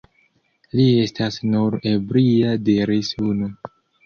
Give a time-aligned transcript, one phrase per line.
[0.79, 3.53] Li estas nur ebria, diris unu.